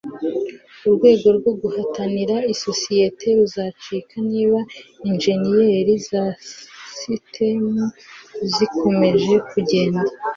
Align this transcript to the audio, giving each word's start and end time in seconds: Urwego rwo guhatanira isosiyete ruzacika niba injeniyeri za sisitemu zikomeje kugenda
Urwego 0.87 1.27
rwo 1.37 1.51
guhatanira 1.61 2.35
isosiyete 2.53 3.25
ruzacika 3.37 4.15
niba 4.31 4.59
injeniyeri 5.09 5.93
za 6.09 6.23
sisitemu 6.95 7.81
zikomeje 8.55 9.33
kugenda 9.49 10.09